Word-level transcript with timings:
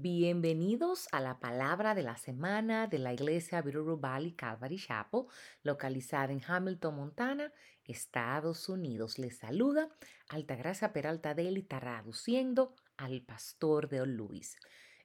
Bienvenidos 0.00 1.06
a 1.12 1.20
la 1.20 1.38
palabra 1.38 1.94
de 1.94 2.02
la 2.02 2.16
semana 2.16 2.88
de 2.88 2.98
la 2.98 3.12
iglesia 3.12 3.62
Bitterroot 3.62 4.00
Valley 4.00 4.32
Calvary 4.32 4.76
Chapel, 4.76 5.26
localizada 5.62 6.32
en 6.32 6.42
Hamilton, 6.44 6.96
Montana, 6.96 7.52
Estados 7.84 8.68
Unidos. 8.68 9.20
Les 9.20 9.38
saluda 9.38 9.88
Altagracia 10.28 10.92
Peralta 10.92 11.34
Deli, 11.34 11.62
traduciendo 11.62 12.74
al 12.96 13.22
pastor 13.22 13.88
de 13.88 14.04
Luis. 14.04 14.56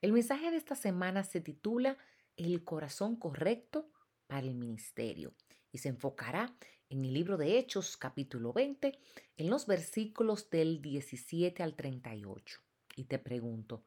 El 0.02 0.12
mensaje 0.12 0.50
de 0.50 0.58
esta 0.58 0.76
semana 0.76 1.24
se 1.24 1.40
titula 1.40 1.96
El 2.36 2.64
corazón 2.64 3.16
correcto 3.16 3.92
para 4.26 4.48
el 4.48 4.56
ministerio 4.56 5.36
y 5.72 5.78
se 5.78 5.90
enfocará 5.90 6.56
en 6.90 7.06
el 7.06 7.14
libro 7.14 7.38
de 7.38 7.60
Hechos, 7.60 7.96
capítulo 7.96 8.54
20, 8.54 8.98
en 9.38 9.50
los 9.52 9.68
versículos 9.68 10.50
del 10.50 10.82
17 10.82 11.62
al 11.62 11.76
38. 11.76 12.60
Y 12.96 13.04
te 13.04 13.20
pregunto, 13.20 13.86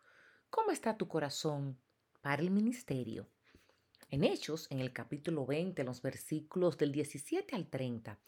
¿Cómo 0.55 0.71
está 0.71 0.99
tu 0.99 1.09
corazón 1.09 1.79
para 2.21 2.43
el 2.43 2.51
ministerio? 2.51 3.27
En 4.11 4.23
Hechos, 4.23 4.67
en 4.69 4.81
el 4.81 4.93
capítulo 4.93 5.47
20, 5.47 5.81
en 5.81 5.87
los 5.87 6.03
versículos 6.03 6.77
del 6.77 6.93
17 6.93 7.57
al 7.57 7.71
30, 7.71 8.19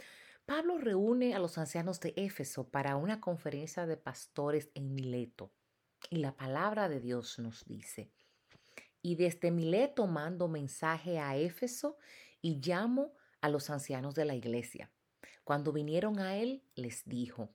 Pablo 0.47 0.79
reúne 0.79 1.35
a 1.35 1.39
los 1.39 1.59
ancianos 1.59 2.01
de 2.01 2.15
Éfeso 2.17 2.67
para 2.67 2.97
una 2.97 3.21
conferencia 3.21 3.85
de 3.85 3.99
pastores 3.99 4.71
en 4.73 4.95
Mileto. 4.95 5.53
Y 6.09 6.17
la 6.17 6.35
palabra 6.35 6.89
de 6.89 6.99
Dios 6.99 7.39
nos 7.39 7.67
dice, 7.67 8.11
y 9.03 9.17
desde 9.17 9.51
Mileto 9.51 10.07
mando 10.07 10.49
mensaje 10.49 11.19
a 11.19 11.37
Éfeso 11.37 11.99
y 12.41 12.59
llamo 12.59 13.13
a 13.43 13.51
los 13.51 13.69
ancianos 13.69 14.15
de 14.15 14.25
la 14.25 14.35
iglesia. 14.35 14.91
Cuando 15.45 15.75
vinieron 15.75 16.19
a 16.21 16.39
él, 16.39 16.63
les 16.75 17.05
dijo, 17.05 17.51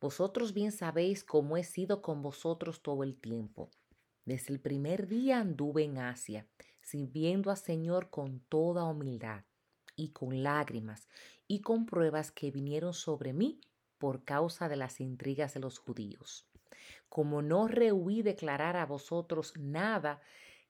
Vosotros 0.00 0.54
bien 0.54 0.72
sabéis 0.72 1.24
cómo 1.24 1.58
he 1.58 1.64
sido 1.64 2.00
con 2.00 2.22
vosotros 2.22 2.80
todo 2.80 3.02
el 3.02 3.14
tiempo 3.14 3.70
desde 4.28 4.52
el 4.52 4.60
primer 4.60 5.08
día 5.08 5.40
anduve 5.40 5.84
en 5.84 5.96
Asia, 5.96 6.46
sirviendo 6.82 7.50
al 7.50 7.56
Señor 7.56 8.10
con 8.10 8.40
toda 8.40 8.84
humildad 8.84 9.44
y 9.96 10.10
con 10.10 10.42
lágrimas 10.42 11.08
y 11.46 11.62
con 11.62 11.86
pruebas 11.86 12.30
que 12.30 12.50
vinieron 12.50 12.92
sobre 12.92 13.32
mí 13.32 13.58
por 13.96 14.24
causa 14.24 14.68
de 14.68 14.76
las 14.76 15.00
intrigas 15.00 15.54
de 15.54 15.60
los 15.60 15.78
judíos. 15.78 16.46
Como 17.08 17.40
no 17.40 17.68
rehuí 17.68 18.20
declarar 18.20 18.76
a 18.76 18.84
vosotros 18.84 19.54
nada 19.56 20.20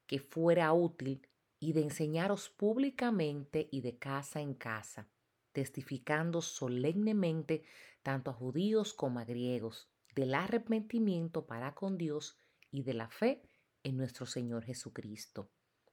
que 0.07 0.21
fuera 0.21 0.73
útil 0.73 1.27
y 1.59 1.73
de 1.73 1.83
enseñaros 1.83 2.51
públicamente 2.51 3.69
y 3.73 3.81
de 3.81 3.99
casa 3.99 4.41
en 4.41 4.55
casa, 4.55 5.09
testificando 5.51 6.43
solemnemente 6.43 7.65
tanto 8.05 8.31
a 8.31 8.35
judíos 8.35 8.95
como 8.95 9.19
a 9.19 9.25
griegos 9.25 9.89
del 10.15 10.35
arrepentimiento 10.35 11.45
para 11.45 11.75
con 11.75 11.99
Dios 11.99 12.39
y 12.71 12.83
de 12.83 12.95
la 12.95 13.09
fe 13.09 13.43
en 13.83 13.97
nuestro 13.97 14.27
Señor 14.27 14.65
Jesucristo. 14.65 15.51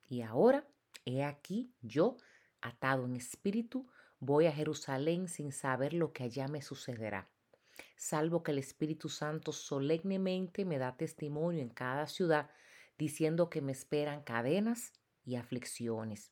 Y 0.07 0.21
ahora, 0.21 0.67
he 1.05 1.23
aquí, 1.23 1.73
yo, 1.81 2.17
atado 2.61 3.05
en 3.05 3.15
espíritu, 3.15 3.87
voy 4.19 4.47
a 4.47 4.51
Jerusalén 4.51 5.27
sin 5.27 5.51
saber 5.51 5.93
lo 5.93 6.13
que 6.13 6.23
allá 6.23 6.47
me 6.47 6.61
sucederá, 6.61 7.29
salvo 7.97 8.43
que 8.43 8.51
el 8.51 8.59
Espíritu 8.59 9.09
Santo 9.09 9.51
solemnemente 9.51 10.65
me 10.65 10.77
da 10.77 10.95
testimonio 10.95 11.61
en 11.61 11.69
cada 11.69 12.07
ciudad, 12.07 12.49
diciendo 12.97 13.49
que 13.49 13.61
me 13.61 13.71
esperan 13.71 14.23
cadenas 14.23 14.93
y 15.25 15.35
aflicciones. 15.35 16.31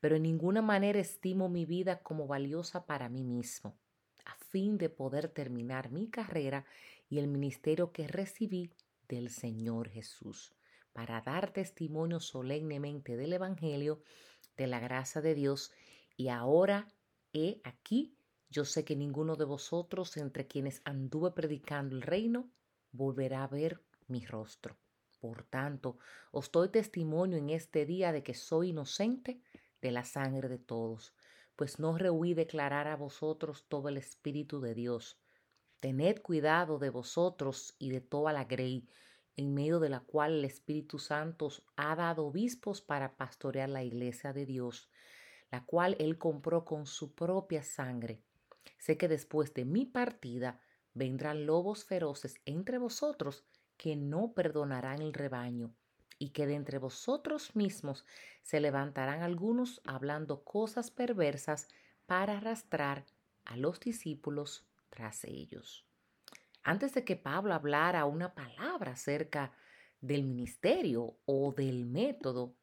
Pero 0.00 0.16
en 0.16 0.22
ninguna 0.22 0.62
manera 0.62 1.00
estimo 1.00 1.48
mi 1.48 1.64
vida 1.64 2.02
como 2.02 2.26
valiosa 2.26 2.86
para 2.86 3.08
mí 3.08 3.24
mismo, 3.24 3.76
a 4.24 4.34
fin 4.50 4.78
de 4.78 4.90
poder 4.90 5.28
terminar 5.28 5.90
mi 5.90 6.08
carrera 6.08 6.66
y 7.08 7.18
el 7.18 7.26
ministerio 7.26 7.92
que 7.92 8.06
recibí 8.06 8.70
del 9.08 9.30
Señor 9.30 9.88
Jesús 9.88 10.54
para 10.94 11.20
dar 11.20 11.52
testimonio 11.52 12.20
solemnemente 12.20 13.16
del 13.16 13.34
Evangelio, 13.34 14.00
de 14.56 14.68
la 14.68 14.78
gracia 14.78 15.20
de 15.20 15.34
Dios. 15.34 15.72
Y 16.16 16.28
ahora 16.28 16.88
he 17.32 17.60
aquí, 17.64 18.16
yo 18.48 18.64
sé 18.64 18.84
que 18.84 18.94
ninguno 18.94 19.34
de 19.36 19.44
vosotros 19.44 20.16
entre 20.16 20.46
quienes 20.46 20.80
anduve 20.84 21.32
predicando 21.32 21.96
el 21.96 22.02
reino 22.02 22.48
volverá 22.92 23.42
a 23.42 23.48
ver 23.48 23.82
mi 24.06 24.24
rostro. 24.24 24.76
Por 25.20 25.42
tanto, 25.42 25.98
os 26.30 26.52
doy 26.52 26.68
testimonio 26.68 27.38
en 27.38 27.50
este 27.50 27.86
día 27.86 28.12
de 28.12 28.22
que 28.22 28.34
soy 28.34 28.68
inocente 28.68 29.40
de 29.82 29.90
la 29.90 30.04
sangre 30.04 30.48
de 30.48 30.58
todos, 30.58 31.12
pues 31.56 31.80
no 31.80 31.98
rehuí 31.98 32.34
declarar 32.34 32.86
a 32.86 32.96
vosotros 32.96 33.64
todo 33.68 33.88
el 33.88 33.96
Espíritu 33.96 34.60
de 34.60 34.74
Dios. 34.74 35.18
Tened 35.84 36.22
cuidado 36.22 36.78
de 36.78 36.88
vosotros 36.88 37.76
y 37.78 37.90
de 37.90 38.00
toda 38.00 38.32
la 38.32 38.44
grey, 38.44 38.88
en 39.36 39.52
medio 39.52 39.80
de 39.80 39.90
la 39.90 40.00
cual 40.00 40.38
el 40.38 40.46
Espíritu 40.46 40.98
Santo 40.98 41.50
ha 41.76 41.94
dado 41.94 42.24
obispos 42.24 42.80
para 42.80 43.18
pastorear 43.18 43.68
la 43.68 43.84
iglesia 43.84 44.32
de 44.32 44.46
Dios, 44.46 44.88
la 45.50 45.62
cual 45.66 45.94
Él 45.98 46.16
compró 46.16 46.64
con 46.64 46.86
su 46.86 47.14
propia 47.14 47.62
sangre. 47.62 48.22
Sé 48.78 48.96
que 48.96 49.08
después 49.08 49.52
de 49.52 49.66
mi 49.66 49.84
partida 49.84 50.58
vendrán 50.94 51.44
lobos 51.44 51.84
feroces 51.84 52.40
entre 52.46 52.78
vosotros 52.78 53.44
que 53.76 53.94
no 53.94 54.32
perdonarán 54.32 55.02
el 55.02 55.12
rebaño, 55.12 55.74
y 56.18 56.30
que 56.30 56.46
de 56.46 56.54
entre 56.54 56.78
vosotros 56.78 57.54
mismos 57.54 58.06
se 58.42 58.58
levantarán 58.58 59.20
algunos 59.20 59.82
hablando 59.84 60.44
cosas 60.44 60.90
perversas 60.90 61.68
para 62.06 62.38
arrastrar 62.38 63.04
a 63.44 63.58
los 63.58 63.80
discípulos 63.80 64.66
tras 64.94 65.24
ellos. 65.24 65.86
Antes 66.62 66.94
de 66.94 67.04
que 67.04 67.16
Pablo 67.16 67.52
hablara 67.52 68.04
una 68.06 68.34
palabra 68.34 68.92
acerca 68.92 69.52
del 70.00 70.24
ministerio 70.24 71.18
o 71.26 71.52
del 71.52 71.84
método, 71.84 72.56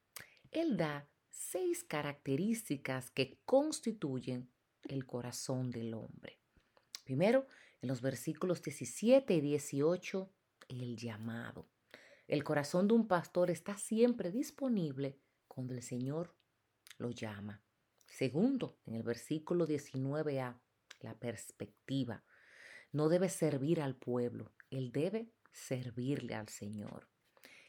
él 0.52 0.78
da 0.78 1.08
seis 1.30 1.84
características 1.84 3.12
que 3.12 3.40
constituyen 3.46 4.50
el 4.84 5.06
corazón 5.06 5.70
del 5.72 5.94
hombre. 5.94 6.40
Primero, 7.04 7.48
en 7.82 7.90
los 7.90 8.02
versículos 8.02 8.62
17 8.62 9.34
y 9.34 9.42
18, 9.42 10.32
el 10.70 10.96
llamado. 10.96 11.68
El 12.28 12.44
corazón 12.44 12.88
de 12.88 12.94
un 12.94 13.08
pastor 13.08 13.52
está 13.52 13.78
siempre 13.78 14.32
disponible 14.32 15.20
cuando 15.48 15.74
el 15.74 15.82
Señor 15.82 16.34
lo 16.98 17.12
llama. 17.12 17.62
Segundo, 18.06 18.78
en 18.86 18.96
el 18.96 19.04
versículo 19.04 19.68
19a, 19.68 20.60
la 21.02 21.16
perspectiva 21.16 22.24
no 22.92 23.10
debe 23.10 23.30
servir 23.30 23.82
al 23.82 23.96
pueblo, 23.96 24.52
él 24.70 24.92
debe 24.92 25.30
servirle 25.52 26.36
al 26.36 26.50
Señor. 26.50 27.08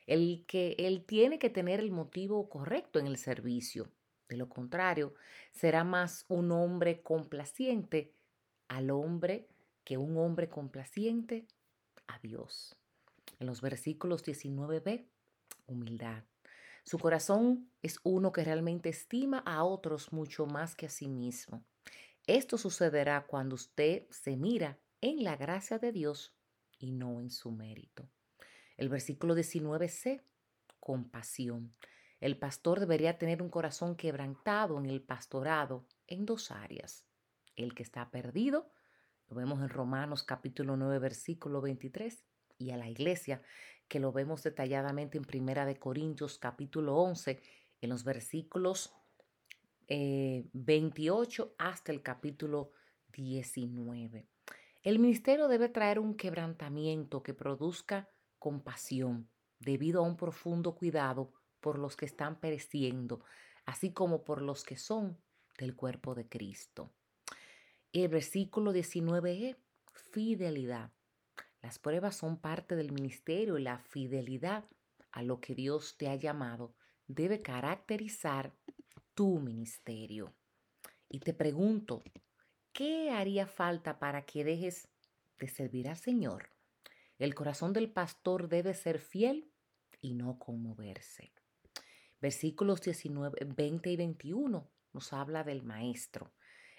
El 0.07 0.45
que 0.47 0.75
él 0.79 1.05
tiene 1.05 1.39
que 1.39 1.51
tener 1.51 1.81
el 1.81 1.91
motivo 1.91 2.49
correcto 2.49 2.99
en 2.99 3.07
el 3.07 3.17
servicio. 3.17 3.91
De 4.29 4.37
lo 4.37 4.49
contrario, 4.49 5.15
será 5.53 5.85
más 5.85 6.25
un 6.29 6.51
hombre 6.51 7.03
complaciente 7.03 8.13
al 8.69 8.91
hombre 8.91 9.49
que 9.85 9.99
un 9.99 10.17
hombre 10.17 10.49
complaciente 10.49 11.47
a 12.07 12.19
Dios. 12.19 12.77
En 13.39 13.47
los 13.47 13.61
versículos 13.61 14.25
19b, 14.25 15.07
humildad. 15.67 16.25
Su 16.85 16.99
corazón 16.99 17.71
es 17.83 18.01
uno 18.03 18.33
que 18.33 18.45
realmente 18.45 18.89
estima 18.89 19.39
a 19.39 19.63
otros 19.65 20.13
mucho 20.13 20.47
más 20.47 20.75
que 20.75 20.87
a 20.87 20.91
sí 20.91 21.09
mismo. 21.09 21.65
Esto 22.33 22.57
sucederá 22.57 23.27
cuando 23.27 23.57
usted 23.57 24.07
se 24.09 24.39
mira 24.39 24.79
en 25.03 25.23
la 25.23 25.37
gracia 25.37 25.79
de 25.79 25.93
Dios 25.93 26.35
y 26.79 26.91
no 26.91 27.21
en 27.21 27.29
su 27.29 27.53
mérito. 27.53 28.09
El 28.79 28.89
versículo 28.89 29.37
19c, 29.37 30.23
compasión. 30.81 31.77
El 32.21 32.39
pastor 32.39 32.81
debería 32.81 33.19
tener 33.19 33.43
un 33.43 33.51
corazón 33.51 33.97
quebrantado 33.97 34.79
en 34.79 34.87
el 34.87 35.03
pastorado 35.03 35.87
en 36.07 36.25
dos 36.25 36.51
áreas. 36.51 37.05
El 37.55 37.75
que 37.75 37.83
está 37.83 38.11
perdido, 38.11 38.73
lo 39.29 39.37
vemos 39.37 39.61
en 39.61 39.69
Romanos 39.69 40.23
capítulo 40.23 40.79
9 40.79 41.01
versículo 41.01 41.61
23, 41.61 42.25
y 42.57 42.71
a 42.71 42.79
la 42.79 42.89
iglesia, 42.89 43.43
que 43.89 44.01
lo 44.01 44.11
vemos 44.11 44.43
detalladamente 44.43 45.19
en 45.19 45.25
Primera 45.25 45.67
de 45.67 45.79
Corintios 45.79 46.39
capítulo 46.39 46.97
11, 46.97 47.43
en 47.83 47.91
los 47.91 48.05
versículos 48.05 48.95
28 49.89 51.45
eh, 51.45 51.55
hasta 51.59 51.93
el 51.93 52.03
capítulo 52.03 52.71
19. 53.13 54.27
El 54.83 54.99
ministerio 54.99 55.49
debe 55.49 55.69
traer 55.69 55.99
un 55.99 56.17
quebrantamiento 56.17 57.23
que 57.23 57.35
produzca 57.35 58.09
compasión 58.39 59.29
debido 59.61 60.01
a 60.01 60.07
un 60.07 60.17
profundo 60.17 60.75
cuidado 60.75 61.33
por 61.61 61.79
los 61.79 61.97
que 61.97 62.07
están 62.07 62.41
pereciendo, 62.41 63.25
así 63.65 63.93
como 63.93 64.25
por 64.25 64.43
los 64.43 64.65
que 64.65 64.77
son 64.77 65.19
del 65.59 65.77
cuerpo 65.77 66.15
de 66.15 66.29
Cristo. 66.29 66.91
El 67.93 68.09
versículo 68.09 68.73
19e, 68.73 69.57
fidelidad. 69.93 70.91
Las 71.61 71.79
pruebas 71.79 72.17
son 72.17 72.41
parte 72.41 72.75
del 72.75 72.91
ministerio 72.91 73.59
y 73.59 73.63
la 73.63 73.79
fidelidad 73.79 74.65
a 75.13 75.23
lo 75.23 75.41
que 75.41 75.55
Dios 75.55 75.97
te 75.97 76.09
ha 76.09 76.17
llamado 76.17 76.75
debe 77.07 77.43
caracterizar 77.43 78.53
tu 79.15 79.39
ministerio. 79.39 80.35
Y 81.09 81.21
te 81.21 81.35
pregunto, 81.35 82.03
¿Qué 82.73 83.11
haría 83.11 83.47
falta 83.47 83.99
para 83.99 84.25
que 84.25 84.45
dejes 84.45 84.89
de 85.39 85.47
servir 85.47 85.89
al 85.89 85.97
Señor? 85.97 86.49
El 87.19 87.35
corazón 87.35 87.75
del 87.75 87.91
pastor 87.91 88.49
debe 88.49 88.73
ser 88.73 88.99
fiel 88.99 89.53
y 90.01 90.15
no 90.15 90.39
conmoverse. 90.39 91.35
Versículos 92.23 92.81
19, 92.81 93.45
20 93.45 93.91
y 93.91 93.97
21 93.97 94.71
nos 94.95 95.13
habla 95.13 95.45
del 95.45 95.63
maestro. 95.63 96.33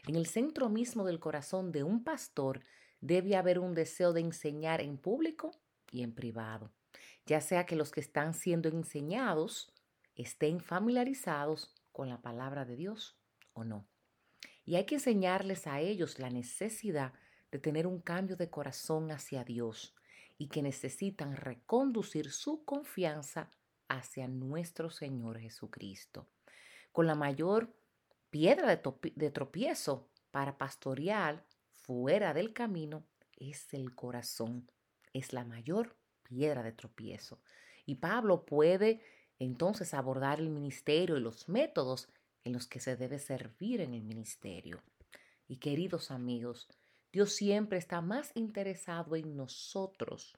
En 0.07 0.15
el 0.15 0.25
centro 0.25 0.67
mismo 0.67 1.05
del 1.05 1.19
corazón 1.19 1.71
de 1.71 1.83
un 1.83 2.03
pastor 2.03 2.61
debe 3.01 3.35
haber 3.35 3.59
un 3.59 3.75
deseo 3.75 4.11
de 4.11 4.21
enseñar 4.21 4.81
en 4.81 4.97
público 4.97 5.51
y 5.91 6.01
en 6.01 6.15
privado, 6.15 6.73
ya 7.27 7.39
sea 7.39 7.67
que 7.67 7.75
los 7.75 7.91
que 7.91 8.01
están 8.01 8.33
siendo 8.33 8.67
enseñados 8.67 9.71
estén 10.15 10.59
familiarizados 10.59 11.75
con 11.93 12.09
la 12.09 12.21
palabra 12.21 12.65
de 12.65 12.75
Dios 12.75 13.17
o 13.53 13.63
no. 13.63 13.87
Y 14.65 14.75
hay 14.75 14.85
que 14.85 14.95
enseñarles 14.95 15.67
a 15.67 15.79
ellos 15.79 16.19
la 16.19 16.29
necesidad 16.29 17.13
de 17.51 17.59
tener 17.59 17.87
un 17.87 18.01
cambio 18.01 18.35
de 18.35 18.49
corazón 18.49 19.11
hacia 19.11 19.45
Dios 19.45 19.95
y 20.37 20.47
que 20.47 20.61
necesitan 20.61 21.35
reconducir 21.37 22.31
su 22.31 22.65
confianza 22.65 23.49
hacia 23.87 24.27
nuestro 24.27 24.89
Señor 24.89 25.39
Jesucristo. 25.39 26.27
Con 26.91 27.07
la 27.07 27.15
mayor 27.15 27.73
piedra 28.29 28.67
de, 28.75 29.29
tropiezo 29.31 30.09
para 30.31 30.57
pastorear 30.57 31.45
fuera 31.69 32.33
del 32.33 32.53
camino 32.53 33.05
es 33.37 33.73
el 33.73 33.93
corazón. 33.93 34.69
Es 35.13 35.33
la 35.33 35.43
mayor 35.43 35.95
piedra 36.23 36.63
de 36.63 36.71
tropiezo. 36.71 37.39
Y 37.85 37.95
Pablo 37.95 38.45
puede 38.45 39.01
entonces 39.39 39.93
abordar 39.93 40.39
el 40.39 40.49
ministerio 40.49 41.17
y 41.17 41.21
los 41.21 41.49
métodos 41.49 42.09
en 42.43 42.53
los 42.53 42.67
que 42.67 42.79
se 42.79 42.95
debe 42.95 43.19
servir 43.19 43.81
en 43.81 43.93
el 43.93 44.03
ministerio. 44.03 44.81
Y 45.47 45.57
queridos 45.57 46.11
amigos, 46.11 46.67
Dios 47.11 47.33
siempre 47.33 47.77
está 47.77 48.01
más 48.01 48.31
interesado 48.35 49.15
en 49.15 49.35
nosotros 49.35 50.37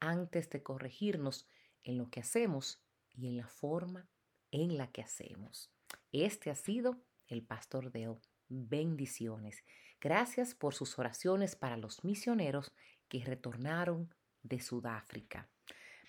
antes 0.00 0.50
de 0.50 0.62
corregirnos 0.62 1.46
en 1.82 1.98
lo 1.98 2.10
que 2.10 2.20
hacemos 2.20 2.80
y 3.12 3.28
en 3.28 3.36
la 3.36 3.48
forma 3.48 4.08
en 4.50 4.76
la 4.76 4.90
que 4.90 5.02
hacemos. 5.02 5.70
Este 6.12 6.50
ha 6.50 6.54
sido 6.54 7.02
el 7.26 7.42
pastor 7.42 7.92
Deo. 7.92 8.20
Bendiciones. 8.48 9.64
Gracias 10.00 10.54
por 10.54 10.74
sus 10.74 10.98
oraciones 10.98 11.56
para 11.56 11.76
los 11.76 12.04
misioneros 12.04 12.72
que 13.08 13.24
retornaron 13.24 14.14
de 14.42 14.60
Sudáfrica. 14.60 15.48